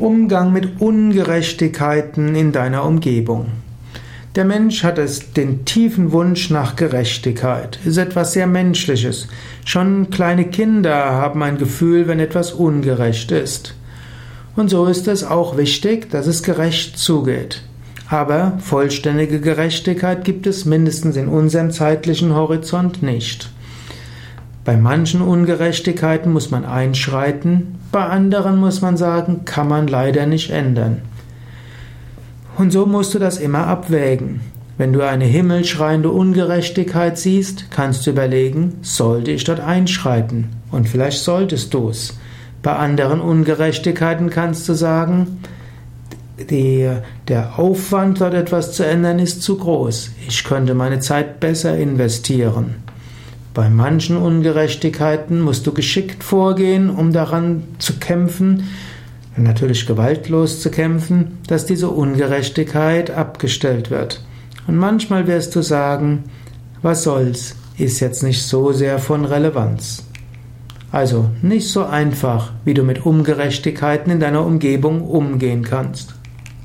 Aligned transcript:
Umgang 0.00 0.52
mit 0.52 0.80
Ungerechtigkeiten 0.80 2.34
in 2.34 2.52
deiner 2.52 2.84
Umgebung. 2.84 3.46
Der 4.34 4.46
Mensch 4.46 4.82
hat 4.82 4.96
es 4.96 5.34
den 5.34 5.66
tiefen 5.66 6.12
Wunsch 6.12 6.48
nach 6.48 6.74
Gerechtigkeit. 6.74 7.78
Ist 7.84 7.98
etwas 7.98 8.32
sehr 8.32 8.46
Menschliches. 8.46 9.28
Schon 9.66 10.08
kleine 10.08 10.46
Kinder 10.46 10.94
haben 10.94 11.42
ein 11.42 11.58
Gefühl, 11.58 12.08
wenn 12.08 12.18
etwas 12.18 12.52
ungerecht 12.52 13.30
ist. 13.30 13.74
Und 14.56 14.70
so 14.70 14.86
ist 14.86 15.06
es 15.06 15.22
auch 15.22 15.58
wichtig, 15.58 16.10
dass 16.10 16.26
es 16.26 16.42
gerecht 16.42 16.96
zugeht. 16.96 17.62
Aber 18.08 18.58
vollständige 18.58 19.40
Gerechtigkeit 19.40 20.24
gibt 20.24 20.46
es 20.46 20.64
mindestens 20.64 21.16
in 21.16 21.28
unserem 21.28 21.72
zeitlichen 21.72 22.34
Horizont 22.34 23.02
nicht. 23.02 23.50
Bei 24.64 24.76
manchen 24.76 25.22
Ungerechtigkeiten 25.22 26.32
muss 26.32 26.50
man 26.50 26.64
einschreiten, 26.64 27.78
bei 27.92 28.04
anderen 28.04 28.58
muss 28.58 28.82
man 28.82 28.96
sagen, 28.96 29.44
kann 29.44 29.68
man 29.68 29.88
leider 29.88 30.26
nicht 30.26 30.50
ändern. 30.50 31.02
Und 32.58 32.72
so 32.72 32.84
musst 32.84 33.14
du 33.14 33.18
das 33.18 33.38
immer 33.38 33.66
abwägen. 33.66 34.40
Wenn 34.76 34.92
du 34.92 35.06
eine 35.06 35.24
himmelschreiende 35.24 36.10
Ungerechtigkeit 36.10 37.18
siehst, 37.18 37.70
kannst 37.70 38.06
du 38.06 38.10
überlegen, 38.10 38.78
sollte 38.82 39.30
ich 39.30 39.44
dort 39.44 39.60
einschreiten? 39.60 40.48
Und 40.70 40.88
vielleicht 40.88 41.22
solltest 41.22 41.74
du 41.74 41.88
es. 41.88 42.18
Bei 42.62 42.76
anderen 42.76 43.20
Ungerechtigkeiten 43.20 44.30
kannst 44.30 44.68
du 44.68 44.74
sagen, 44.74 45.40
die, 46.48 46.90
der 47.28 47.58
Aufwand, 47.58 48.20
dort 48.20 48.34
etwas 48.34 48.72
zu 48.72 48.86
ändern, 48.86 49.18
ist 49.18 49.42
zu 49.42 49.56
groß. 49.56 50.10
Ich 50.28 50.44
könnte 50.44 50.74
meine 50.74 51.00
Zeit 51.00 51.40
besser 51.40 51.76
investieren. 51.76 52.76
Bei 53.52 53.68
manchen 53.68 54.16
Ungerechtigkeiten 54.16 55.40
musst 55.40 55.66
du 55.66 55.72
geschickt 55.72 56.22
vorgehen, 56.22 56.88
um 56.88 57.12
daran 57.12 57.64
zu 57.78 57.98
kämpfen, 57.98 58.64
natürlich 59.36 59.86
gewaltlos 59.86 60.60
zu 60.60 60.70
kämpfen, 60.70 61.38
dass 61.48 61.66
diese 61.66 61.88
Ungerechtigkeit 61.88 63.10
abgestellt 63.10 63.90
wird. 63.90 64.22
Und 64.66 64.76
manchmal 64.76 65.26
wirst 65.26 65.56
du 65.56 65.62
sagen, 65.62 66.24
was 66.82 67.02
soll's, 67.02 67.56
ist 67.76 68.00
jetzt 68.00 68.22
nicht 68.22 68.42
so 68.42 68.72
sehr 68.72 68.98
von 68.98 69.24
Relevanz. 69.24 70.04
Also 70.92 71.30
nicht 71.42 71.68
so 71.68 71.84
einfach, 71.84 72.52
wie 72.64 72.74
du 72.74 72.82
mit 72.82 73.04
Ungerechtigkeiten 73.04 74.12
in 74.12 74.20
deiner 74.20 74.44
Umgebung 74.44 75.02
umgehen 75.02 75.62
kannst. 75.62 76.14